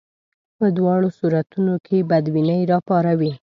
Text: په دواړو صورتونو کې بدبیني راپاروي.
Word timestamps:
په 0.57 0.65
دواړو 0.77 1.07
صورتونو 1.19 1.73
کې 1.85 1.97
بدبیني 2.09 2.59
راپاروي. 2.71 3.31